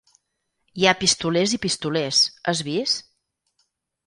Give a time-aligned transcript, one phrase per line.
[0.79, 3.05] Hi ha pistolers i pistolers, has vist?